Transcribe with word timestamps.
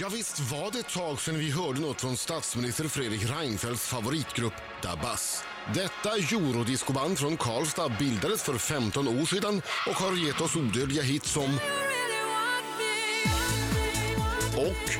Ja, 0.00 0.08
visst 0.08 0.40
var 0.40 0.70
det 0.70 0.78
ett 0.78 0.92
tag 0.94 1.20
sedan 1.20 1.38
vi 1.38 1.50
hörde 1.50 1.80
något 1.80 2.00
från 2.00 2.16
statsminister 2.16 2.88
Fredrik 2.88 3.30
Reinfeldts 3.30 3.88
favoritgrupp 3.88 4.52
Dabas. 4.82 5.44
Detta 5.74 6.16
eurodiscoband 6.16 7.18
från 7.18 7.36
Karlstad 7.36 7.88
bildades 7.98 8.42
för 8.42 8.58
15 8.58 9.08
år 9.08 9.26
sedan 9.26 9.62
och 9.88 9.94
har 9.94 10.26
gett 10.26 10.40
oss 10.40 10.56
odödliga 10.56 11.02
hits 11.02 11.30
som 11.30 11.58
och 14.56 14.90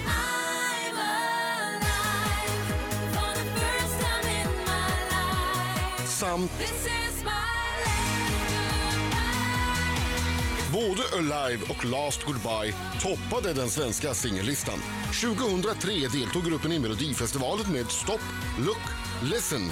samt 6.08 6.52
Både 10.74 11.02
Alive 11.18 11.62
och 11.68 11.84
Last 11.84 12.24
Goodbye 12.24 12.74
toppade 13.00 13.54
den 13.54 13.70
svenska 13.70 14.14
singellistan. 14.14 14.78
2003 15.22 15.92
deltog 15.92 16.44
gruppen 16.44 16.72
i 16.72 16.78
Melodifestivalen 16.78 17.72
med 17.72 17.90
Stop, 17.90 18.20
Look, 18.58 18.82
Listen 19.22 19.70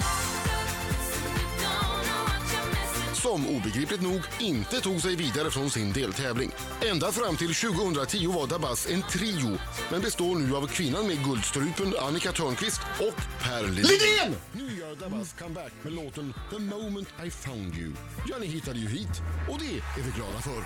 som 3.23 3.47
obegripligt 3.47 4.01
nog 4.01 4.21
inte 4.39 4.81
tog 4.81 5.01
sig 5.01 5.15
vidare 5.15 5.51
från 5.51 5.69
sin 5.69 5.93
deltävling. 5.93 6.51
Ända 6.91 7.11
fram 7.11 7.37
till 7.37 7.55
2010 7.55 8.27
var 8.27 8.47
Dabas 8.47 8.87
en 8.89 9.01
trio, 9.01 9.57
men 9.91 10.01
består 10.01 10.35
nu 10.35 10.55
av 10.55 10.67
kvinnan 10.67 11.07
med 11.07 11.23
guldstrupen 11.23 11.93
Annika 11.99 12.31
Törnqvist 12.31 12.81
och 12.99 13.21
Per 13.41 13.61
Lidén. 13.61 13.75
Lidén! 13.75 14.35
Nu 14.51 14.79
gör 14.79 14.95
Dabas 14.95 15.33
comeback 15.39 15.71
med 15.81 15.93
låten 15.93 16.33
The 16.49 16.59
moment 16.59 17.07
I 17.25 17.29
found 17.29 17.77
you. 17.77 17.91
Ja, 18.29 18.35
ni 18.39 18.47
hittade 18.47 18.79
ju 18.79 18.87
hit 18.89 19.21
och 19.49 19.59
det 19.59 19.99
är 19.99 20.03
vi 20.05 20.11
glada 20.11 20.41
för. 20.41 20.63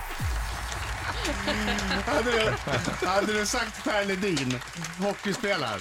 Hade 2.12 2.32
du, 2.32 2.54
hade 3.08 3.34
du 3.34 3.46
sagt 3.46 3.84
Per 3.84 4.06
Ledin, 4.06 4.60
hockeyspelare? 5.00 5.80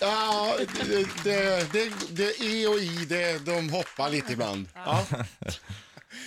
Ja, 0.00 0.56
det, 0.84 1.06
det, 1.24 1.72
det, 1.72 1.92
det 2.10 2.44
E 2.44 2.66
och 2.66 2.78
I, 2.78 3.04
det, 3.08 3.46
de 3.46 3.70
hoppar 3.70 4.10
lite 4.10 4.32
ibland. 4.32 4.68
Ja. 4.74 5.06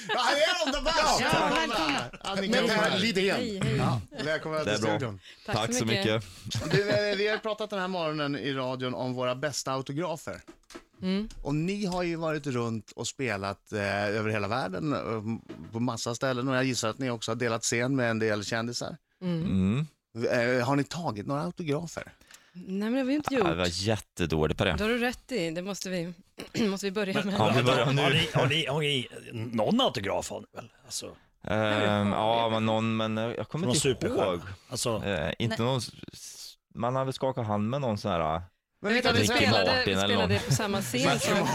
Här 0.07 0.35
är 0.35 0.65
de, 0.65 0.71
de 0.71 0.85
Ja, 0.85 1.19
ja, 1.21 1.55
välkomna. 1.55 2.03
Annika 2.21 2.61
Med 2.61 2.69
Per. 2.69 2.99
Lidén. 2.99 3.77
Ja, 3.77 4.01
är 4.11 4.63
till 4.63 4.81
bra. 4.81 4.97
studion. 4.97 5.19
Tack, 5.45 5.73
så 5.73 5.85
mycket. 5.85 6.23
Du, 6.71 6.89
eh, 6.89 7.15
vi 7.15 7.27
har 7.27 7.37
pratat 7.37 7.69
den 7.69 7.79
här 7.79 7.87
morgonen 7.87 8.35
i 8.35 8.53
radion 8.53 8.93
om 8.93 9.13
våra 9.13 9.35
bästa 9.35 9.71
autografer. 9.71 10.41
Och 11.41 11.55
ni 11.55 11.85
har 11.85 12.03
ju 12.03 12.15
varit 12.15 12.47
runt 12.47 12.91
och 12.91 13.07
spelat 13.07 13.71
eh, 13.71 14.05
över 14.07 14.29
hela 14.29 14.47
världen 14.47 14.93
eh, 14.93 15.69
på 15.71 15.79
massa 15.79 16.15
ställen 16.15 16.47
och 16.47 16.55
jag 16.55 16.63
gissar 16.63 16.89
att 16.89 16.99
ni 16.99 17.09
också 17.09 17.31
har 17.31 17.35
delat 17.35 17.63
scen 17.63 17.95
med 17.95 18.09
en 18.09 18.19
del 18.19 18.45
kändisar. 18.45 18.97
Mm. 19.21 19.87
Eh, 20.31 20.65
har 20.65 20.75
ni 20.75 20.83
tagit 20.83 21.27
några 21.27 21.41
autografer? 21.41 22.13
Nej 22.55 22.89
men 22.89 22.93
det 22.93 22.97
har 22.99 23.05
vi 23.05 23.13
inte 23.13 23.33
Ja, 23.33 23.39
jag 23.39 23.49
gjort. 23.49 23.57
var 23.57 23.67
jättedålig 23.87 24.57
på 24.57 24.65
det. 24.65 24.71
Det 24.77 24.83
har 24.83 24.89
du 24.89 24.97
rätt 24.97 25.31
i, 25.31 25.49
det 25.51 25.61
måste 25.61 25.89
vi, 25.89 26.13
måste 26.67 26.85
vi 26.85 26.91
börja 26.91 27.23
med. 27.23 27.33
Ja, 27.37 27.53
vi 27.57 27.63
börjar 27.63 27.85
Har 27.85 27.93
ni, 27.93 28.27
har, 28.33 28.47
ni, 28.47 28.65
har 28.65 28.79
ni 28.81 29.07
någon 29.33 29.81
autograf 29.81 30.29
har 30.29 30.39
ni 30.39 30.45
väl? 30.53 30.69
Alltså, 30.85 31.15
Ehm, 31.47 32.07
ja, 32.11 32.49
men 32.49 32.65
någon, 32.65 32.97
men 32.97 33.17
eh, 33.17 33.23
jag 33.23 33.47
kommer 33.49 33.67
någon 33.67 33.75
inte 33.87 34.05
ihåg. 34.07 34.39
Alltså, 34.69 35.03
Eh, 35.05 35.33
inte 35.39 35.63
någon, 35.63 35.77
s- 36.13 36.55
man 36.75 36.95
har 36.95 37.05
väl 37.05 37.13
skakat 37.13 37.47
hand 37.47 37.69
med 37.69 37.81
någon 37.81 37.97
sån 37.97 38.11
här, 38.11 38.41
Men 38.81 38.91
Jag 38.95 39.01
vet 39.03 39.05
att 39.05 39.19
vi 39.19 39.25
spelade, 39.27 39.83
vi 39.85 39.95
spelade 39.95 40.15
någon. 40.27 40.39
på 40.47 40.53
samma 40.53 40.81
scen 40.81 41.19
som 41.19 41.37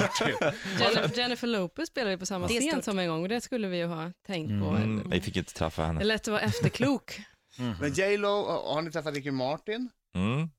Jennifer, 0.80 1.18
Jennifer 1.18 1.46
Lopez 1.46 1.88
spelade 1.88 2.10
vi 2.16 2.20
på 2.20 2.26
samma 2.26 2.46
Det 2.46 2.60
scen 2.60 2.70
stort. 2.72 2.84
som 2.84 2.98
en 2.98 3.08
gång 3.08 3.22
och 3.22 3.28
det 3.28 3.40
skulle 3.40 3.68
vi 3.68 3.76
ju 3.76 3.86
ha 3.86 4.12
tänkt 4.26 4.48
på. 4.48 4.68
mm, 4.68 5.10
vi 5.10 5.20
fick 5.20 5.36
inte 5.36 5.54
träffa 5.54 5.82
Det 5.82 5.86
är 5.86 5.92
henne. 5.92 6.04
lätt 6.04 6.20
att 6.22 6.28
vara 6.32 6.40
efterklok. 6.40 7.20
Men 7.80 7.92
J 7.92 8.16
Lo, 8.16 8.46
har 8.74 8.82
ni 8.82 8.90
träffat 8.90 9.14
Ricky 9.14 9.30
Martin? 9.30 9.90
Mm. 10.14 10.50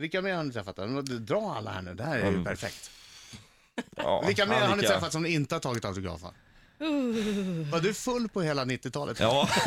Vilka 0.00 0.22
mer 0.22 0.34
har 0.34 0.44
ni 0.44 0.52
träffat? 0.52 0.76
Dra 1.06 1.54
alla 1.56 1.70
här 1.70 1.82
nu, 1.82 1.94
det 1.94 2.04
här 2.04 2.18
är 2.18 2.22
ju 2.22 2.28
Mm. 2.28 2.44
perfekt. 2.44 2.90
Ja, 3.96 4.24
Vilka 4.26 4.46
mer 4.46 4.54
har 4.54 4.66
ni 4.66 4.72
Annika. 4.72 4.88
träffat 4.88 5.12
som 5.12 5.22
ni 5.22 5.28
inte 5.32 5.54
har 5.54 5.60
tagit 5.60 5.84
autograf 5.84 6.24
av? 6.24 6.34
Uh, 6.82 7.70
Var 7.70 7.80
du 7.80 7.94
full 7.94 8.28
på 8.28 8.42
hela 8.42 8.64
90-talet? 8.64 9.20
Ja, 9.20 9.48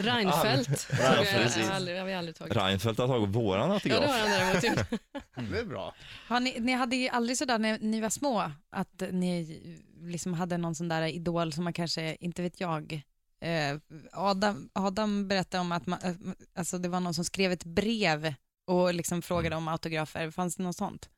Reinfeldt 0.00 0.90
har 0.92 1.58
vi 1.58 1.64
aldrig, 1.72 1.98
har 1.98 2.06
vi 2.06 2.14
aldrig 2.14 2.36
tagit. 2.36 2.56
Reinfeldt 2.56 2.98
har 2.98 3.06
tagit 3.08 3.28
våran 3.28 3.60
Ja, 3.70 3.80
det 3.84 3.90
autograf. 3.92 4.10
har 4.10 4.18
han 4.18 4.30
däremot 4.30 4.64
gjort. 4.64 5.00
Det 5.52 5.58
är 5.58 5.64
bra. 5.64 5.94
Har 6.28 6.40
ni, 6.40 6.60
ni 6.60 6.72
hade 6.72 6.96
ju 6.96 7.08
aldrig 7.08 7.38
sådär 7.38 7.58
när 7.58 7.78
ni 7.78 8.00
var 8.00 8.10
små, 8.10 8.52
att 8.70 9.02
ni 9.10 9.60
liksom 10.00 10.34
hade 10.34 10.56
någon 10.56 10.74
sån 10.74 10.88
där 10.88 11.02
idol 11.02 11.52
som 11.52 11.64
man 11.64 11.72
kanske, 11.72 12.16
inte 12.20 12.42
vet 12.42 12.60
jag, 12.60 13.02
eh, 13.40 13.76
Adam, 14.12 14.70
Adam 14.72 15.28
berättade 15.28 15.60
om 15.60 15.72
att 15.72 15.86
man, 15.86 15.98
eh, 16.02 16.12
alltså 16.54 16.78
det 16.78 16.88
var 16.88 17.00
någon 17.00 17.14
som 17.14 17.24
skrev 17.24 17.52
ett 17.52 17.64
brev 17.64 18.34
och 18.66 18.94
liksom 18.94 19.22
frågade 19.22 19.56
om 19.56 19.68
autografer. 19.68 20.30
Fanns 20.30 20.56
det 20.56 20.62
något 20.62 20.76
sånt? 20.76 21.08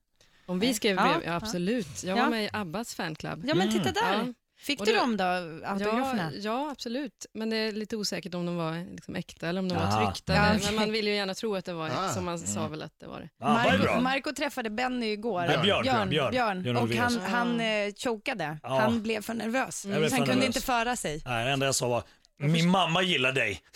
Om 0.47 0.59
vi 0.59 0.75
skrev 0.75 0.97
Ja, 0.97 1.03
brev, 1.03 1.23
ja 1.27 1.35
absolut. 1.35 2.03
Jag 2.05 2.19
Ja. 2.19 2.23
var 2.23 2.31
med 2.31 2.45
i 2.45 2.49
Abbas 2.53 2.95
fanclub. 2.95 3.45
Ja 3.47 3.55
men 3.55 3.71
titta 3.73 3.93
där. 3.93 4.13
Ja. 4.15 4.27
Fick 4.59 4.79
du 4.79 4.85
det- 4.85 4.97
dem 4.99 5.17
då, 5.17 5.25
Ja, 5.25 5.69
autograferna? 5.69 6.33
ja, 6.35 6.71
absolut. 6.73 7.27
Men 7.35 7.51
det 7.51 7.57
är 7.57 7.73
lite 7.73 7.97
osäkert 7.97 8.35
om 8.35 8.47
de 8.47 8.57
var 8.57 8.91
liksom 8.95 9.17
äkta 9.17 9.49
eller 9.49 9.61
om 9.61 9.69
de 9.69 9.75
var 9.75 9.87
Ah. 9.87 10.05
tryckta. 10.07 10.35
Ja, 10.35 10.43
Men 10.43 10.57
okej. 10.57 10.75
man 10.77 10.93
vill 10.93 11.07
ju 11.07 11.15
gärna 11.15 11.35
tro 11.35 11.55
att 11.57 11.65
det 11.65 11.73
var 11.73 11.91
Ah. 11.91 12.09
som 12.09 12.25
man 12.25 12.39
sa 12.39 12.69
väl 12.69 12.83
att 12.83 12.93
det 13.01 13.07
var 13.07 13.21
det. 13.21 13.29
ja, 13.39 13.47
är 13.61 13.79
Marco. 13.79 14.01
Marco 14.01 14.33
träffade 14.35 14.71
Benny 14.71 15.07
igår. 15.13 15.43
Ja, 15.45 15.63
Björn, 15.63 15.83
Björn, 15.83 16.09
Björn, 16.09 16.31
Björn. 16.31 16.63
Björn 16.63 16.77
och 16.77 16.89
han, 16.91 17.21
han 17.21 17.61
eh, 17.61 17.93
chokade. 17.97 18.59
Ja. 18.63 18.81
Han 18.81 19.03
blev 19.03 19.23
för 19.23 19.35
nervös. 19.35 19.81
Så 19.81 19.89
han 19.93 20.01
för 20.03 20.09
kunde 20.17 20.27
nervös. 20.27 20.47
inte 20.47 20.61
föra 20.61 20.97
sig. 20.97 21.23
Nej, 21.25 21.45
det 21.45 21.51
enda 21.51 21.67
jag 21.67 21.75
sa 21.75 21.89
var, 21.89 22.03
min 22.39 22.69
mamma 22.71 23.03
gillar 23.03 23.33
dig. 23.33 23.63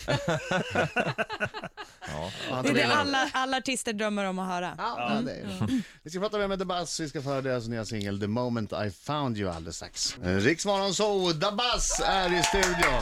Ja. 2.49 2.61
Det 2.63 2.69
är 2.69 2.73
det 2.73 2.95
alla, 2.95 3.29
alla 3.33 3.57
artister 3.57 3.93
drömmer 3.93 4.25
om 4.25 4.39
att 4.39 4.47
höra. 4.47 4.75
Ja, 4.77 5.21
det 5.25 5.31
är 5.31 5.43
det. 5.67 5.81
Vi 6.03 6.09
ska 6.09 6.19
prata 6.19 6.37
mer 6.37 6.47
med 6.47 6.67
Buzz. 6.67 6.99
Vi 6.99 7.09
ska 7.09 7.21
få 7.21 7.29
höra 7.29 7.41
deras 7.41 7.67
nya 7.67 7.85
singel 7.85 8.19
The 8.19 8.27
Moment 8.27 8.73
I 8.73 8.91
Found 8.91 9.37
You 9.37 9.51
alldeles 9.51 9.75
strax. 9.75 10.17
Eh, 10.17 10.35
Riksmorgon 10.35 10.93
The 11.39 11.51
Buzz 11.51 11.99
är 12.05 12.39
i 12.39 12.43
studion. 12.43 13.01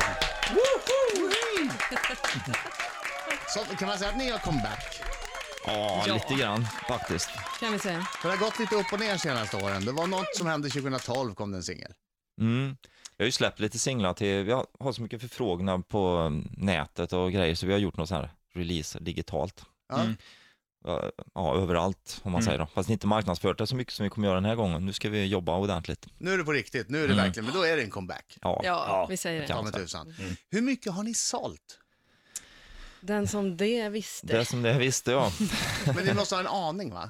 Så 3.53 3.75
kan 3.75 3.87
man 3.87 3.97
säga 3.97 4.09
att 4.09 4.17
ni 4.17 4.29
har 4.29 4.39
comeback? 4.39 5.01
ja, 5.65 6.05
lite 6.07 6.33
grann 6.33 6.67
faktiskt. 6.87 7.29
Kan 7.59 7.73
vi 7.73 7.79
säga. 7.79 8.07
För 8.21 8.29
det 8.29 8.35
har 8.35 8.45
gått 8.45 8.59
lite 8.59 8.75
upp 8.75 8.93
och 8.93 8.99
ner 8.99 9.17
senaste 9.17 9.57
åren. 9.57 9.85
Det 9.85 9.91
var 9.91 10.07
något 10.07 10.35
som 10.35 10.47
hände 10.47 10.69
2012 10.69 11.35
kom 11.35 11.51
det 11.51 11.57
en 11.57 11.63
singel. 11.63 11.91
Mm. 12.41 12.77
Jag 13.17 13.23
har 13.23 13.27
ju 13.27 13.31
släppt 13.31 13.59
lite 13.59 13.79
singlar 13.79 14.13
till, 14.13 14.43
vi 14.43 14.51
har, 14.51 14.91
så 14.93 15.01
mycket 15.01 15.21
förfrågningar 15.21 15.77
på 15.77 16.17
um, 16.17 16.49
nätet 16.57 17.13
och 17.13 17.31
grejer 17.31 17.55
så 17.55 17.65
vi 17.65 17.71
har 17.73 17.79
gjort 17.79 17.97
något 17.97 18.09
sån 18.09 18.17
här 18.17 18.29
release 18.53 18.99
digitalt. 18.99 19.65
Ja. 19.89 20.01
Mm. 20.01 20.15
Ja, 20.85 21.11
Ja, 21.33 21.55
överallt 21.57 22.19
om 22.23 22.31
man 22.31 22.41
Mm. 22.41 22.45
säger 22.45 22.59
då. 22.59 22.65
Fast 22.65 22.89
inte 22.89 23.07
marknadsfört 23.07 23.57
det 23.57 23.67
så 23.67 23.75
mycket 23.75 23.93
som 23.93 24.03
vi 24.03 24.09
kommer 24.09 24.27
göra 24.27 24.35
den 24.35 24.45
här 24.45 24.55
gången. 24.55 24.85
Nu 24.85 24.93
ska 24.93 25.09
vi 25.09 25.25
jobba 25.25 25.57
ordentligt. 25.57 26.05
Nu 26.17 26.33
är 26.33 26.37
det 26.37 26.43
på 26.43 26.51
riktigt, 26.51 26.89
nu 26.89 26.97
är 27.03 27.07
det 27.07 27.13
Mm. 27.13 27.25
verkligen, 27.25 27.45
men 27.45 27.53
då 27.55 27.63
är 27.63 27.75
det 27.77 27.83
en 27.83 27.89
comeback. 27.89 28.37
Ja. 28.41 28.61
Ja, 28.63 28.85
Ja. 28.87 29.05
vi 29.09 29.17
säger 29.17 29.41
det. 29.41 29.47
Ta 29.47 29.71
tusan. 29.71 30.13
Mm. 30.19 30.35
Hur 30.51 30.61
mycket 30.61 30.93
har 30.93 31.03
ni 31.03 31.13
sålt? 31.13 31.79
Den 33.01 33.27
som 33.27 33.57
det 33.57 33.89
visste. 33.89 34.27
Det 34.27 34.37
är 34.39 34.43
som 34.43 34.61
det 34.61 34.77
visste 34.77 35.11
jag. 35.11 35.31
Men 35.95 36.05
ni 36.05 36.13
måste 36.13 36.35
ha 36.35 36.39
en 36.39 36.47
aning 36.47 36.93
va? 36.93 37.09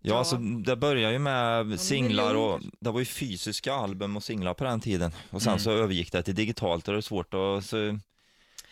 Ja, 0.00 0.12
Ja. 0.12 0.18
alltså 0.18 0.36
det 0.36 0.76
började 0.76 1.12
ju 1.12 1.18
med 1.18 1.80
singlar 1.80 2.34
och 2.34 2.60
det 2.80 2.90
var 2.90 2.98
ju 3.00 3.04
fysiska 3.06 3.72
album 3.74 4.16
och 4.16 4.22
singlar 4.22 4.54
på 4.54 4.64
den 4.64 4.80
tiden. 4.80 5.12
Och 5.30 5.42
sen 5.42 5.50
Mm. 5.50 5.60
så 5.60 5.70
övergick 5.70 6.12
det 6.12 6.22
till 6.22 6.34
digitalt 6.34 6.88
och 6.88 6.94
det 6.94 6.98
är 6.98 7.02
svårt 7.02 7.34
att, 7.34 7.64
så, 7.64 7.98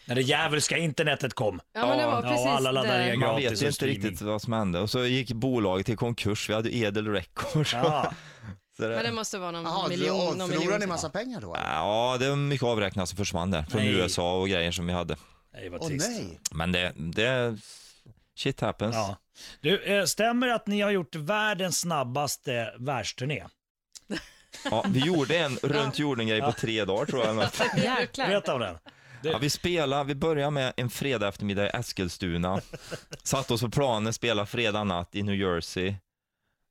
När 0.09 0.15
det 0.15 0.23
djävulska 0.23 0.77
internetet 0.79 1.35
kom. 1.35 1.61
Ja, 1.73 1.87
men 1.87 1.99
det 1.99 2.07
var 2.07 2.13
Ja, 2.13 2.23
precis 2.23 2.47
och 2.47 2.53
alla 2.53 2.71
laddar 2.73 2.99
det. 2.99 3.05
ner. 3.07 3.17
man 3.17 3.37
vet 3.37 3.63
ju 3.63 3.67
inte 3.67 3.87
riktigt 3.87 4.21
vad 4.23 4.43
som 4.43 4.53
hände. 4.53 4.81
Och 4.81 4.91
så 4.91 5.05
gick 5.07 5.33
bolaget 5.33 5.87
till 5.87 5.97
konkurs, 5.97 6.49
vi 6.51 6.55
hade 6.55 6.77
Edel 6.77 7.09
Records. 7.09 7.73
Ja. 7.73 8.13
Så 8.77 8.83
det, 8.83 8.89
Men 8.89 9.05
det 9.05 9.13
måste 9.13 9.39
vara 9.39 9.51
någon 9.51 9.65
Jaha, 9.65 9.89
miljon. 9.89 10.17
någon 10.17 10.49
förlorar 10.49 10.59
miljon. 10.65 10.81
ni 10.81 10.87
massa 10.87 11.09
pengar 11.11 11.41
då? 11.41 11.57
Ja, 11.65 12.17
det 12.21 12.29
var 12.29 12.37
mycket 12.37 12.67
avräknat 12.67 13.09
som 13.09 13.17
försvann 13.17 13.51
där 13.51 13.63
från 13.63 13.81
Nej. 13.83 13.91
USA 13.95 14.41
och 14.41 14.49
grejer 14.49 14.73
som 14.73 14.87
vi 14.87 14.93
hade. 14.93 15.17
Nej, 15.55 15.69
vad 15.69 15.81
Åh 15.83 15.89
trist. 15.89 16.09
nej. 16.11 16.41
Men 16.53 16.73
det, 16.73 16.93
det 16.97 17.59
shit 18.37 18.61
happens. 18.61 18.95
Ja. 18.95 19.17
Du, 19.61 19.83
eh, 19.83 20.05
stämmer 20.05 20.49
att 20.49 20.67
ni 20.67 20.81
har 20.81 20.91
gjort 20.91 21.15
världens 21.15 21.81
snabbaste 21.81 22.75
världsturné? 22.79 23.45
Ja, 24.71 24.85
vi 24.89 25.01
gjorde 25.01 25.39
en 25.39 25.57
runt 25.63 25.99
jorden-grej 25.99 26.41
på 26.41 26.53
tre 26.53 26.85
dagar 26.85 27.07
tror 27.07 27.25
jag. 27.25 27.37
Jäklar. 27.77 28.27
Berätta 28.27 28.55
om 28.55 28.61
den. 28.61 28.79
Ja, 29.23 29.39
vi 29.39 29.51
spelade, 29.51 30.05
vi 30.05 30.15
började 30.15 30.51
med 30.51 30.73
en 30.77 30.91
fredag 30.91 31.29
eftermiddag 31.29 31.67
i 31.67 31.71
Eskilstuna. 31.75 32.61
Satt 33.23 33.51
oss 33.51 33.61
på 33.61 33.71
planen, 33.71 34.13
spelade 34.13 34.47
fredag 34.47 34.85
natt 34.85 35.15
i 35.15 35.23
New 35.23 35.35
Jersey. 35.35 35.95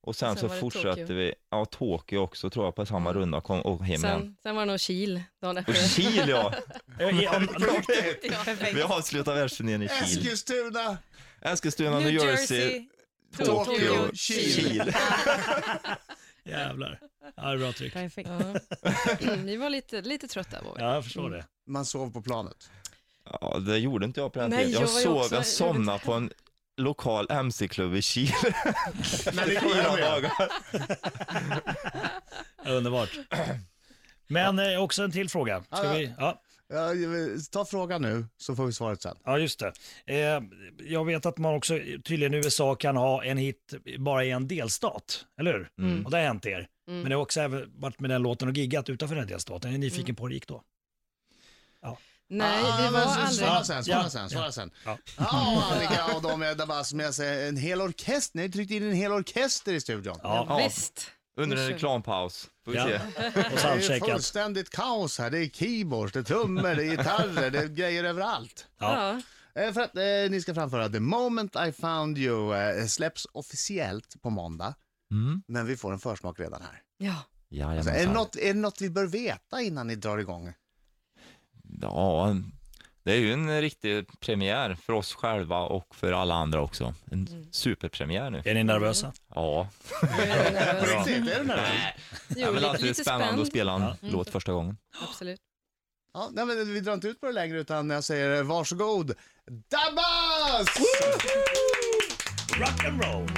Och 0.06 0.16
sen, 0.16 0.36
Sen 0.38 0.50
så 0.50 0.56
fortsatte 0.56 1.02
Tokyo. 1.02 1.16
vi, 1.16 1.34
ja 1.50 1.66
Tokyo 1.66 2.20
också 2.20 2.50
tror 2.50 2.66
jag 2.66 2.76
på 2.76 2.86
samma 2.86 3.14
runda 3.14 3.42
kom, 3.42 3.62
och 3.62 3.80
hem 3.80 3.88
igen. 3.88 4.02
Sen, 4.02 4.38
sen 4.44 4.56
var 4.56 4.62
det 4.66 4.72
nog 4.72 4.80
Kil 4.80 5.24
dagen 5.42 5.58
Och 5.58 5.70
efter. 5.70 6.02
Kil 6.02 6.30
ja, 6.30 6.54
vi 8.74 8.82
avslutade 8.82 9.40
världsturnén 9.40 9.82
i 9.82 9.88
Kil. 9.88 10.20
Eskilstuna, 10.20 10.98
Eskilstuna, 11.42 12.00
New, 12.00 12.02
New 12.14 12.14
Jersey, 12.14 12.58
Jersey. 12.62 12.88
Tokyo, 13.38 13.64
Tokyo, 13.66 14.12
Kil. 14.14 14.94
Jävlar. 16.44 17.00
Ja, 17.36 17.44
det 17.44 17.54
är 17.54 17.58
bra 17.58 17.72
tryck. 17.72 17.94
Perfekt. 17.94 18.30
Ja. 18.30 19.36
Vi 19.36 19.56
var 19.58 19.70
lite, 19.70 20.02
lite 20.02 20.28
trötta 20.28 20.62
var 20.62 20.76
vi. 20.76 20.82
Ja, 20.82 20.94
jag 20.94 21.04
förstår 21.04 21.30
det. 21.30 21.46
Man 21.68 21.86
sov 21.86 22.12
på 22.12 22.22
planet. 22.22 22.70
Ja, 23.42 23.58
det 23.60 23.78
gjorde 23.78 24.06
inte 24.06 24.20
jag 24.20 24.34
på 24.34 24.40
den 24.40 24.50
Nej, 24.50 24.66
tiden. 24.66 24.82
Jag, 24.82 25.04
jag 25.04 25.16
också- 25.18 25.36
jag 25.36 25.46
somnade 25.46 26.00
på 26.00 26.14
en 26.14 26.32
lokal 26.78 27.28
MC-klubb 27.30 27.96
i 27.96 28.02
Chile 28.02 28.34
När 29.34 29.46
ni 29.48 29.54
i 29.54 29.56
kom 29.56 29.70
fyra 29.70 29.84
dagar. 29.84 30.32
Underbart. 32.66 33.10
Men 34.28 34.60
eh, 34.60 34.84
också 34.84 35.04
en 35.04 35.12
till 35.12 35.30
fråga. 35.30 35.64
Ska 35.64 35.78
Ja, 35.78 35.86
ja. 35.86 35.94
vi? 35.94 36.14
Ja. 36.18 36.42
Ja, 36.68 36.90
ta 37.52 37.66
frågan 37.66 38.02
nu 38.02 38.26
så 38.38 38.56
får 38.56 38.66
vi 38.66 38.74
svaret 38.74 39.02
sen. 39.02 39.18
Ja, 39.24 39.38
just 39.40 39.60
det. 39.60 39.74
Eh, 40.06 40.42
jag 40.80 41.06
vet 41.06 41.26
att 41.26 41.38
man 41.38 41.54
också, 41.56 41.74
tydligen 42.04 42.34
i 42.34 42.38
USA 42.38 42.76
kan 42.76 42.96
ha 42.98 43.24
en 43.24 43.38
hit 43.38 43.74
bara 44.00 44.26
i 44.26 44.32
en 44.32 44.48
delstat, 44.48 45.26
eller 45.40 45.54
hur? 45.54 45.70
Mm. 45.80 46.06
Och 46.06 46.12
det 46.12 46.18
har 46.18 46.24
hänt 46.24 46.46
er. 46.46 46.68
Men 46.88 47.04
det 47.04 47.16
har 47.16 47.22
också 47.22 47.42
även 47.42 47.72
varit 47.80 48.00
med 48.00 48.10
den 48.10 48.22
låten 48.24 48.48
och 48.48 48.54
giggat 48.54 48.90
utanför 48.90 49.16
den 49.16 49.28
delstaten. 49.28 49.72
Jag 49.72 49.76
är 49.76 49.80
nyfiken 49.80 50.16
på 50.16 50.24
hur 50.24 50.30
det 50.30 50.34
gick 50.36 50.48
då. 50.48 50.64
Nej, 52.30 52.64
Ah, 52.66 52.78
vi 52.78 52.84
men 52.84 52.94
var 52.94 53.02
så- 53.02 53.10
aldrig... 53.20 53.36
Svara 53.48 53.64
sen, 53.64 53.84
svara 53.84 54.04
Ja. 54.04 54.10
sen, 54.10 54.30
svara 54.30 54.52
sen. 54.52 54.72
Ja. 54.86 54.98
Ja, 55.18 55.64
Annika 55.72 56.16
och 56.16 56.22
de 56.22 56.42
är 56.42 56.96
med 56.96 57.16
sig 57.16 57.48
en 57.48 57.58
hel 57.58 57.82
orkester. 57.82 58.38
Ni 58.38 58.42
har 58.44 58.50
tryckt 58.50 58.72
in 58.72 58.84
en 58.84 58.94
hel 58.96 59.12
orkester 59.12 59.74
i 59.74 59.82
studion. 59.82 60.20
Ja, 60.24 60.46
Ja. 60.50 60.58
Visst. 60.58 61.12
Under 61.38 61.58
en 61.58 61.68
reklampaus. 61.68 62.48
Får 62.66 62.72
vi 62.72 62.78
se. 62.78 62.84
Det 62.88 64.00
är 64.00 64.00
fullständigt 64.12 64.70
kaos 64.70 65.20
här. 65.20 65.30
Det 65.30 65.40
är 65.40 65.50
keyboards, 65.50 66.14
det 66.14 66.20
är 66.20 66.24
trummor, 66.24 66.76
det 66.76 66.84
är 66.84 66.90
gitarrer, 66.92 67.50
det 67.52 67.60
är 67.60 67.68
grejer 67.68 68.04
överallt. 68.04 68.66
Ja. 68.80 69.22
Eh, 69.56 69.74
För 69.74 69.82
att 69.82 69.96
eh, 69.98 70.04
ni 70.32 70.42
ska 70.42 70.54
framföra 70.54 70.90
The 70.90 71.00
Moment 71.00 71.56
I 71.68 71.72
Found 71.72 72.18
You 72.18 72.56
eh, 72.56 72.86
släpps 72.88 73.28
officiellt 73.32 74.22
på 74.22 74.30
måndag, 74.30 74.76
Mm. 75.12 75.44
men 75.48 75.66
vi 75.66 75.78
får 75.78 75.94
en 75.94 76.00
försmak 76.00 76.40
redan 76.40 76.62
här. 76.62 76.82
Ja. 76.98 77.66
Alltså, 77.66 77.92
är, 77.92 78.06
det 78.08 78.14
något, 78.14 78.36
är 78.36 78.54
det 78.54 78.60
något 78.60 78.82
vi 78.82 78.90
bör 78.90 79.06
veta 79.06 79.62
innan 79.62 79.88
ni 79.88 79.96
drar 79.96 80.18
igång? 80.18 80.54
Ja, 81.82 82.36
det 83.04 83.12
är 83.12 83.18
ju 83.18 83.34
en 83.34 83.62
riktig 83.62 84.20
premiär 84.20 84.76
för 84.76 84.94
oss 84.94 85.14
själva 85.14 85.60
och 85.60 85.96
för 85.96 86.12
alla 86.12 86.36
andra 86.36 86.62
också. 86.62 86.94
En 87.12 87.48
superpremiär 87.52 88.30
nu. 88.30 88.42
Är 88.46 88.54
ni 88.54 88.64
nervösa? 88.64 89.14
Ja, 89.36 89.68
nervös? 90.02 91.06
det 91.06 92.40
Jo, 92.40 92.48
är 92.48 92.52
väl 92.52 92.56
lite, 92.56 92.70
alltid 92.70 92.86
lite 92.86 93.02
spännande 93.04 93.28
spänd. 93.28 93.42
att 93.42 93.48
spela 93.48 93.74
en 93.74 93.82
Ja. 93.82 93.96
låt 94.02 94.30
första 94.30 94.52
gången. 94.54 94.78
Absolut. 95.10 95.40
Ja, 96.14 96.30
nej, 96.34 96.46
men 96.46 96.74
vi 96.74 96.80
drar 96.80 96.94
inte 96.94 97.08
ut 97.08 97.20
på 97.20 97.26
det 97.26 97.32
längre 97.34 97.60
utan 97.60 97.90
jag 97.90 98.04
säger 98.04 98.44
varsågod, 98.44 99.14
Dabbas! 99.48 100.68
Rock 102.60 102.86
and 102.86 103.04
roll! 103.04 103.30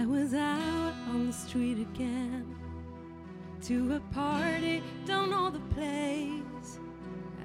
I 0.00 0.06
was 0.06 0.32
out 0.32 0.61
the 1.32 1.38
street 1.48 1.78
again 1.78 2.44
to 3.62 3.94
a 3.94 4.00
party, 4.14 4.82
don't 5.06 5.30
know 5.30 5.48
the 5.50 5.60
place. 5.74 6.78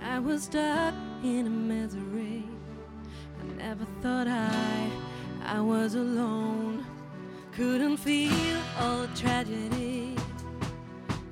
I 0.04 0.20
was 0.20 0.44
stuck 0.44 0.94
in 1.24 1.48
a 1.48 1.50
misery. 1.50 2.44
I 3.40 3.44
never 3.58 3.86
thought 4.02 4.28
I 4.28 4.90
I 5.46 5.62
was 5.62 5.96
alone. 5.96 6.86
Couldn't 7.54 7.98
feel 7.98 8.60
all 8.80 9.04
the 9.04 9.16
tragedy 9.16 10.16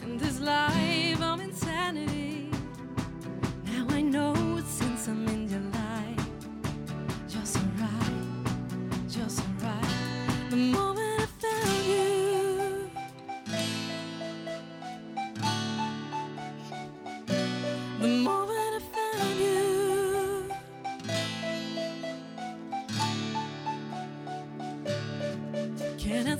in 0.04 0.18
this 0.18 0.40
life 0.40 1.22
of 1.22 1.42
insanity. 1.42 2.52
Now 3.66 3.86
I 3.90 4.02
know 4.02 4.34
since 4.66 5.10
I'm 5.10 5.28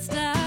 stop 0.06 0.45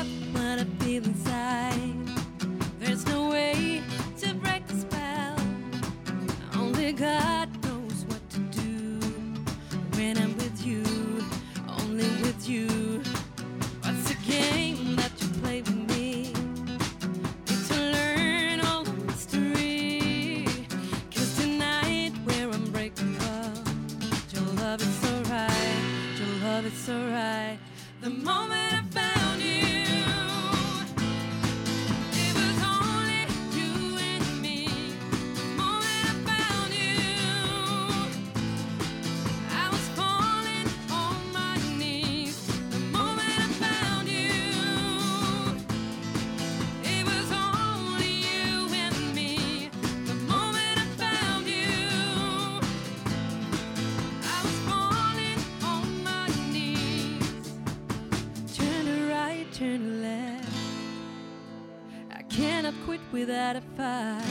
I 62.69 62.71
quit 62.85 63.01
without 63.11 63.55
a 63.55 63.61
fight. 63.75 64.23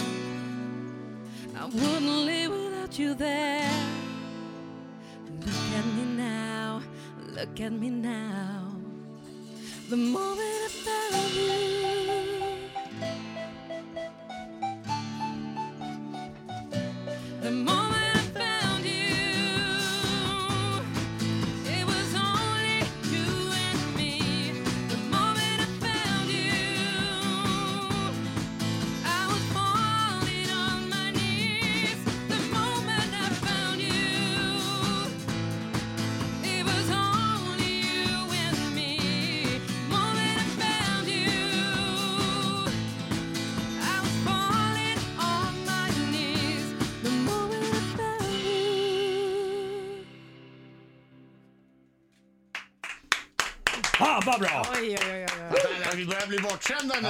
I 1.57 1.65
wouldn't 1.65 2.25
live 2.25 2.53
without 2.53 2.97
you 2.97 3.15
there. 3.15 3.69
Look 5.41 5.73
at 5.77 5.87
me 5.97 6.05
now, 6.17 6.81
look 7.35 7.61
at 7.61 7.73
me 7.73 7.91
now. 7.91 8.77
The 9.91 9.97
moment 9.97 10.39
I 10.41 10.69
found 10.85 11.35
you, 11.35 11.78
Ah, 54.11 54.23
vad 54.27 54.41
bra! 54.41 54.67
Oj, 54.75 54.99
oj, 55.01 55.07
oj, 55.13 55.27
oj. 55.53 55.97
Vi 55.97 56.07
börjar 56.07 56.27
bli 56.27 56.39
bortskämda 56.39 56.95
nu. 56.95 57.03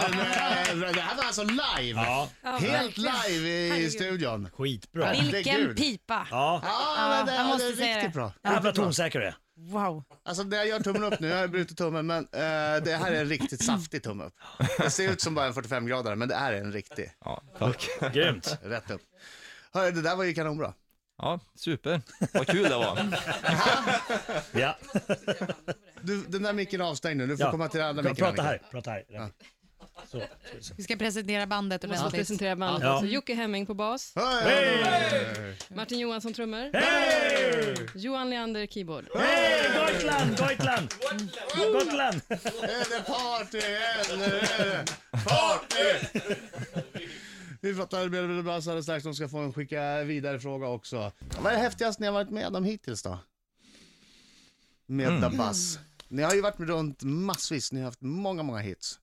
Det 0.93 1.01
här 1.01 1.17
var 1.17 1.25
alltså 1.25 1.43
live. 1.45 2.01
Ja, 2.01 2.29
Helt 2.43 2.97
live 2.99 3.49
i 3.49 3.69
Herregud. 3.71 3.93
studion. 3.93 4.51
skitbra. 4.59 5.13
Vil- 5.13 5.33
Vilken 5.33 5.75
pipa. 5.75 6.27
Ja, 6.31 6.61
Ja, 6.65 7.09
men 7.09 7.27
det, 7.27 7.35
jag 7.35 7.47
måste 7.47 7.67
det 7.67 7.73
är 7.73 7.77
säga 7.77 7.97
riktigt 7.97 8.13
det. 8.13 8.19
bra. 8.19 8.33
jävla 8.45 8.59
Riktigt 8.61 8.75
bra. 8.75 8.85
tonsäker 8.85 9.19
du 9.21 9.27
är. 9.27 9.35
Wow. 9.61 10.05
Alltså 10.25 10.45
det 10.45 10.57
jag 10.57 10.67
gör 10.69 10.81
tummen 10.81 11.05
upp 11.05 11.21
nu, 11.21 11.29
jag 11.29 11.37
har 11.37 11.49
brutit 11.49 11.79
tummen, 11.79 12.07
men 12.07 12.19
eh, 12.25 12.83
det 12.85 12.99
här 13.03 13.13
är 13.13 13.21
en 13.21 13.29
riktigt 13.29 13.65
saftig 13.65 14.03
tumme 14.03 14.25
upp. 14.25 14.35
Det 14.79 14.91
ser 14.91 15.11
ut 15.11 15.21
som 15.21 15.35
bara 15.35 15.47
en 15.47 15.53
45-gradare, 15.53 16.17
men 16.17 16.29
det 16.29 16.35
är 16.35 16.53
en 16.53 16.73
riktig. 16.73 17.13
Ja, 17.25 17.43
tack. 17.59 17.89
Grymt. 18.15 18.59
Rätt 18.63 18.91
upp. 18.91 19.01
Hörru, 19.73 19.91
det 19.91 20.03
där 20.03 20.17
var 20.17 20.25
ju 20.25 20.35
kanonbra. 20.35 20.73
Ja, 21.19 21.41
super. 21.55 22.01
Vad 22.33 22.47
kul 22.47 22.63
det 22.63 22.77
var. 22.77 22.99
Ja. 24.61 24.77
Du, 26.03 26.23
den 26.29 26.43
där 26.43 26.53
micken 26.53 26.81
är 26.81 26.85
avstängd 26.85 27.17
nu, 27.19 27.27
du 27.27 27.37
får 27.37 27.47
Ja. 27.47 27.51
komma 27.51 27.69
till 27.69 27.81
den 27.81 27.89
andra 27.89 28.03
micken. 28.03 28.17
Prata 28.17 28.43
här. 28.43 28.63
Prata 28.71 28.91
här. 28.91 29.05
Så. 30.11 30.23
Vi 30.77 30.83
ska 30.83 30.97
presentera 30.97 31.47
bandet 31.47 31.83
Jag 31.83 31.89
måste 31.89 32.03
ordentligt. 32.05 32.21
presentera 32.21 32.57
bandet 32.57 32.83
Ja. 32.83 32.95
också. 32.95 33.07
Jocke 33.07 33.35
Hemming 33.35 33.67
på 33.67 33.75
bas, 33.75 34.13
Hej! 34.17 35.57
Martin 35.69 35.99
Johansson 35.99 36.33
trummor, 36.35 36.71
Hej! 36.73 37.75
Johan 37.95 38.31
Leander 38.31 38.67
keyboard. 38.67 39.05
Hej! 39.19 39.71
Gotland! 39.79 40.31
Gotland! 40.39 40.95
Gotland! 41.73 42.21
Är 42.29 42.97
det 42.99 43.05
party 43.07 43.59
eller 43.59 44.27
är 44.27 44.41
det 44.41 44.85
party? 45.25 46.09
Vi 47.61 47.75
pratar 47.75 48.09
med 48.09 48.29
Bill 48.29 48.43
Brass 48.43 48.67
alldeles 48.67 48.85
strax, 48.85 49.05
de 49.05 49.15
ska 49.15 49.29
få 49.29 49.39
en 49.39 49.53
skicka 49.53 50.03
vidare 50.05 50.41
fråga 50.41 50.67
också. 50.69 51.13
Vad 51.43 51.53
är 51.53 51.57
det 51.57 51.63
häftigaste 51.63 52.03
ni 52.03 52.07
har 52.07 52.15
varit 52.15 52.31
med 52.31 52.57
om 52.57 52.65
hittills 52.65 53.03
då? 53.03 53.19
Med 54.87 55.09
Mm. 55.09 55.31
The 55.31 55.37
Buzz. 55.37 55.79
Ni 56.09 56.23
har 56.23 56.35
ju 56.35 56.41
varit 56.41 56.59
med 56.59 56.69
runt 56.69 57.03
massvis, 57.03 57.73
ni 57.73 57.81
har 57.81 57.85
haft 57.87 58.01
många, 58.01 58.43
många 58.43 58.59
hits. 58.59 58.99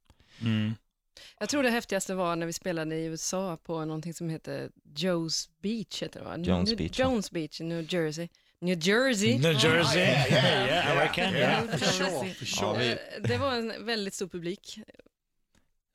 Jag 1.40 1.50
tror 1.50 1.64
det 1.64 1.70
häftigaste 1.70 2.16
var 2.16 2.36
när 2.36 2.46
vi 2.46 2.54
spelade 2.54 2.96
i 2.96 3.06
USA 3.06 3.58
på 3.64 3.86
någonting 3.86 4.14
som 4.14 4.30
heter 4.30 4.70
Joe's 4.96 5.50
Beach, 5.62 6.04
heter 6.04 6.20
det 6.20 6.26
va? 6.26 6.38
Jones 6.38 6.70
New- 6.70 6.78
Beach. 6.78 7.00
Jones 7.00 7.32
Beach 7.32 7.62
i 7.62 7.64
New 7.64 7.94
Jersey. 7.94 8.28
New 8.60 8.78
Jersey. 8.88 9.38
New 9.40 9.52
Jersey. 9.54 10.00
Yeah, 10.30 10.92
American. 10.92 11.34
Yeah. 11.34 11.66
New 11.66 11.72
Jersey. 11.80 12.36
Ja, 12.62 12.74
vi, 12.74 12.92
Eh, 12.92 12.98
Det 13.24 13.38
var 13.38 13.56
en 13.56 13.86
väldigt 13.86 14.14
stor 14.14 14.28
publik, 14.28 14.80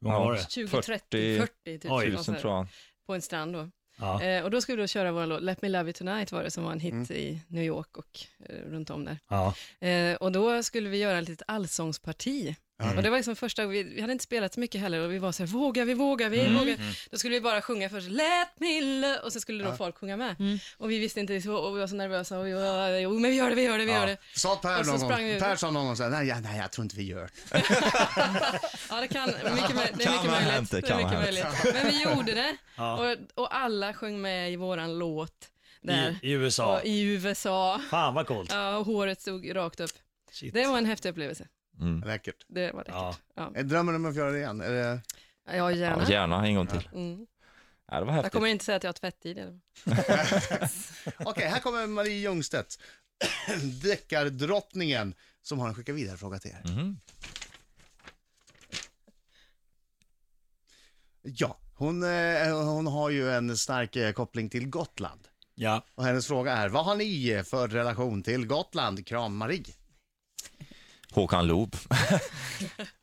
Hur 0.00 0.08
många 0.08 0.18
var 0.18 0.32
det? 0.32 0.50
20, 0.50 0.82
30, 0.82 0.82
40 0.82 1.38
40 1.38 1.78
typ. 1.78 1.90
Oj. 1.92 2.16
tusen 2.16 2.36
tror 2.36 2.52
jag. 2.54 2.66
På 3.06 3.14
en 3.14 3.22
strand 3.22 3.52
då. 3.52 3.70
Ja. 3.98 4.22
Eh, 4.22 4.44
och 4.44 4.50
då 4.50 4.60
skulle 4.60 4.76
vi 4.76 4.82
då 4.82 4.86
köra 4.86 5.12
vår 5.12 5.26
låt 5.26 5.42
Let 5.42 5.62
Me 5.62 5.68
Love 5.68 5.84
You 5.84 5.92
Tonight 5.92 6.32
var 6.32 6.42
det 6.42 6.50
som 6.50 6.64
var 6.64 6.72
en 6.72 6.80
hit 6.80 6.92
Mm. 6.92 7.06
i 7.12 7.40
New 7.48 7.64
York 7.64 7.96
och 7.96 8.20
eh, 8.48 8.54
runt 8.70 8.90
om 8.90 9.04
där. 9.04 9.18
Ja. 9.28 9.54
Eh, 9.88 10.14
och 10.16 10.32
då 10.32 10.62
skulle 10.62 10.88
vi 10.88 10.98
göra 10.98 11.18
ett 11.18 11.28
litet 11.28 11.48
allsångsparti. 11.48 12.56
Ja. 12.82 12.96
Och 12.96 13.02
det 13.02 13.10
var 13.10 13.16
liksom 13.16 13.36
första, 13.36 13.66
vi, 13.66 13.82
vi 13.82 14.00
hade 14.00 14.12
inte 14.12 14.24
spelat 14.24 14.54
så 14.54 14.60
mycket 14.60 14.80
heller 14.80 15.00
och 15.00 15.12
vi 15.12 15.18
var 15.18 15.32
så 15.32 15.42
här, 15.42 15.50
vågar 15.50 15.84
vi, 15.84 15.94
vågar 15.94 16.28
vi, 16.28 16.40
Mm. 16.40 16.54
vågar. 16.58 16.76
Då 17.10 17.18
skulle 17.18 17.34
vi 17.34 17.40
bara 17.40 17.62
sjunga 17.62 17.88
först, 17.90 18.08
Let 18.08 18.48
me 18.60 18.80
love, 18.80 19.18
och 19.18 19.32
så 19.32 19.40
skulle 19.40 19.64
då 19.64 19.70
Ja. 19.70 19.76
folk 19.76 19.98
sjunga 19.98 20.16
med. 20.16 20.36
Mm. 20.40 20.58
Och 20.78 20.90
vi 20.90 20.98
visste 20.98 21.20
inte, 21.20 21.32
och 21.48 21.76
vi 21.76 21.80
var 21.80 21.86
så 21.86 21.94
nervösa, 21.94 22.38
och 22.38 22.46
vi 22.46 22.52
var, 22.52 22.88
jo 22.88 23.18
men 23.18 23.30
vi 23.30 23.36
gör 23.36 23.48
det, 23.50 23.56
vi 23.56 23.62
gör 23.62 23.78
det, 23.78 23.84
vi 23.84 23.92
gör 23.92 24.06
det. 24.06 24.16
Sa 24.34 24.56
Per 24.56 24.84
någon 24.84 25.00
gång. 25.00 25.10
Per 25.40 25.56
sa 25.56 25.70
någon 25.70 25.86
gång 25.86 25.96
så 25.96 26.02
här, 26.02 26.10
nej, 26.10 26.26
ja, 26.28 26.40
nej 26.40 26.58
jag 26.58 26.72
tror 26.72 26.82
inte 26.82 26.96
vi 26.96 27.04
gör 27.04 27.20
det. 27.20 27.30
Ja, 28.90 29.00
det 29.00 29.08
kan, 29.08 29.26
mycket, 29.26 29.44
det 29.98 30.04
är 30.04 30.12
mycket 30.12 30.30
möjligt. 30.30 30.50
hänt, 30.50 30.70
det 30.70 30.80
Det 30.80 30.88
är 30.90 30.96
mycket 30.96 31.12
möjligt. 31.20 31.46
Men 31.74 31.86
vi 31.86 32.02
gjorde 32.02 32.34
det, 32.34 32.56
Ja. 32.76 33.12
och, 33.12 33.16
och 33.42 33.56
alla 33.56 33.94
sjöng 33.94 34.20
med 34.20 34.52
i 34.52 34.56
våran 34.56 34.98
låt 34.98 35.32
där. 35.82 36.18
I, 36.22 36.28
I 36.28 36.32
USA. 36.32 36.76
Och 36.78 36.84
I 36.86 37.02
USA. 37.02 37.80
Fan 37.90 38.14
vad 38.14 38.26
coolt. 38.26 38.52
Ja, 38.52 38.76
och 38.76 38.86
håret 38.86 39.20
stod 39.20 39.56
rakt 39.56 39.80
upp. 39.80 39.90
Shit. 40.32 40.54
Det 40.54 40.66
var 40.66 40.78
en 40.78 40.86
häftig 40.86 41.08
upplevelse. 41.10 41.46
Mm. 41.80 42.00
Läckert. 42.00 42.46
Det 42.48 42.72
var 42.72 42.78
läckert. 42.78 42.94
Ja. 42.94 43.16
Ja, 43.34 43.52
Är 43.54 43.62
drömmen 43.62 43.94
om 43.94 44.04
att 44.06 44.14
göra 44.14 44.30
det 44.30 44.38
igen? 44.38 44.60
Är 44.60 44.70
det... 44.72 45.00
ja 45.46 45.54
Ja, 45.56 45.72
gärna. 45.72 46.08
gärna 46.10 46.46
en 46.46 46.54
gång 46.54 46.66
till. 46.66 46.88
Mm. 46.94 47.26
Ja, 47.90 48.00
det 48.00 48.06
var 48.06 48.14
Jag 48.14 48.32
kommer 48.32 48.46
inte 48.48 48.64
säga 48.64 48.76
att 48.76 48.82
jag 48.82 48.88
har 48.88 48.92
tvättid. 48.92 49.38
eller? 49.38 49.60
Okej, 51.18 51.48
här 51.48 51.60
kommer 51.60 51.86
Marie 51.86 52.18
Ljungstedt, 52.18 52.78
deckardrottningen, 53.82 55.14
som 55.42 55.58
har 55.58 55.68
en 55.68 55.74
skicka 55.74 55.92
vidare 55.92 56.16
fråga 56.16 56.38
till 56.38 56.50
er. 56.50 56.62
Mhm. 56.72 57.00
Ja, 61.22 61.58
hon, 61.74 62.02
eh, 62.02 62.64
hon 62.64 62.86
har 62.86 63.10
ju 63.10 63.30
en 63.32 63.56
stark 63.56 63.96
eh, 63.96 64.12
koppling 64.12 64.48
till 64.50 64.68
Gotland. 64.68 65.28
Ja. 65.54 65.84
Och 65.94 66.04
hennes 66.04 66.26
fråga 66.26 66.52
är, 66.52 66.68
vad 66.68 66.84
har 66.84 66.94
ni 66.96 67.42
för 67.46 67.68
relation 67.68 68.22
till 68.22 68.46
Gotland? 68.46 69.06
Kram 69.06 69.36
Marie. 69.36 69.64
Håkan 71.12 71.46
Loob. 71.46 71.76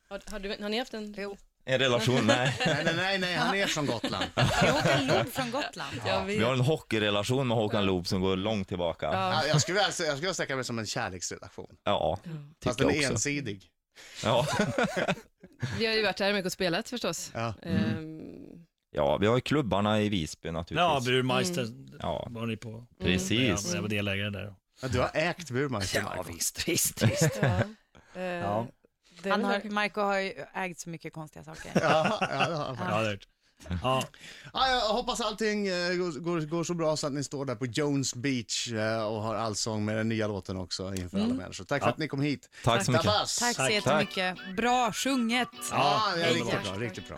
Har, 0.10 0.22
har, 0.32 0.40
du, 0.40 0.56
har 0.62 0.70
ni 0.70 0.80
haft 0.80 0.94
en? 0.94 1.16
Jo. 1.18 1.38
En 1.66 1.80
relation? 1.80 2.20
Nej. 2.28 2.56
Nej, 2.66 2.82
nej, 2.86 2.94
nej, 2.96 3.18
nej 3.20 3.36
han 3.36 3.56
är 3.56 3.68
från 3.68 3.86
Gotland. 3.86 4.26
Åker 4.36 5.02
lod 5.08 5.34
från 5.34 5.52
Gotland. 5.52 5.96
Vet. 6.04 6.26
Vi 6.40 6.44
har 6.44 6.54
en 6.54 6.60
hockeyrelation 6.60 7.48
med 7.48 7.58
Håkan 7.58 7.86
Loob 7.86 8.08
som 8.08 8.22
går 8.22 8.36
långt 8.38 8.68
tillbaka. 8.68 9.06
Ja, 9.06 9.12
Ja. 9.14 9.34
Ja, 9.44 9.48
Jag 9.48 9.62
skulle 9.62 9.76
vilja 9.80 10.08
jag 10.08 10.18
skulle 10.18 10.34
sträcka 10.34 10.56
mig 10.56 10.66
som 10.66 10.80
en 10.80 10.86
kärleksrelation. 10.86 11.68
Fast 12.64 12.78
tycker 12.78 12.78
den 12.78 12.88
jag 12.88 12.96
är 12.96 13.00
också. 13.00 13.14
ensidig. 13.14 13.64
Ja. 14.24 14.48
Vi 15.80 15.86
har 15.86 15.94
ju 15.94 16.04
varit 16.04 16.18
där 16.18 16.34
mycket 16.34 16.46
och 16.46 16.52
spelat 16.52 16.90
förstås. 16.90 17.32
Ja. 17.34 17.54
Ehm, 17.64 18.20
ja, 18.92 19.18
vi 19.18 19.28
har 19.28 19.36
ju 19.36 19.42
klubbarna 19.42 20.02
i 20.02 20.10
Visby 20.10 20.48
Ja, 20.48 20.52
naturligtvis. 20.52 21.06
Burmeister 21.06 21.68
Ja, 22.00 22.28
var 22.30 22.46
ni 22.46 22.58
på. 22.58 22.88
precis. 23.02 23.66
Ja, 23.70 23.76
jag 23.76 23.82
var 23.82 23.90
delägare 23.90 24.30
där. 24.30 24.54
Ja, 24.82 24.88
Du 24.88 25.00
har 25.00 25.12
ägt 25.14 25.52
Burmeister, 25.52 26.04
Ja, 26.16 26.26
visst, 26.28 26.68
visst, 26.68 27.04
visst. 27.04 27.40
Ja. 28.18 28.24
Eh, 28.24 28.42
Ja. 28.42 28.68
det 29.24 29.30
Han 29.30 29.44
har, 29.44 29.70
Marco 29.70 30.02
har 30.02 30.20
ju 30.20 30.34
ägt 30.56 30.80
så 30.80 30.90
mycket 30.90 31.14
konstiga 31.14 31.44
saker. 31.44 31.72
Ja, 31.76 32.18
ja, 32.22 32.28
det 32.50 32.56
har 32.56 32.66
han. 32.66 32.76
Ja, 32.80 32.84
har 32.96 33.04
hört. 33.06 33.28
Ja, 33.84 34.04
Ja, 34.54 34.70
jag 34.70 34.82
hoppas 34.82 35.22
allting 35.22 35.68
eh, 35.68 35.94
går, 35.96 36.20
går, 36.20 36.40
går 36.42 36.64
så 36.64 36.74
bra 36.74 36.98
så 36.98 37.08
att 37.08 37.14
ni 37.14 37.24
står 37.24 37.46
där 37.46 37.56
på 37.56 37.66
Jones 37.66 38.16
Beach 38.16 38.72
eh, 38.72 39.04
och 39.08 39.22
har 39.22 39.36
allsång 39.36 39.86
med 39.86 39.98
den 39.98 40.10
nya 40.10 40.28
låten 40.28 40.58
också 40.58 40.94
inför 40.96 41.18
alla 41.20 41.34
människor. 41.34 41.64
Tack 41.66 41.82
för 41.82 41.88
Ja. 41.88 41.92
att 41.92 41.98
ni 41.98 42.08
kom 42.08 42.22
hit. 42.22 42.50
Tack 42.64 42.86
så 42.86 42.92
mycket. 42.92 43.06
Tack 43.40 43.56
så 43.56 43.70
jättemycket. 43.70 44.38
Bra 44.58 44.92
sjunget. 44.94 45.48
Ja, 45.72 46.02
det 46.16 46.22
är 46.22 46.26
Hej 46.26 46.34
riktigt 46.34 46.64
bra, 46.64 46.74
riktigt 46.74 47.08
bra. 47.08 47.16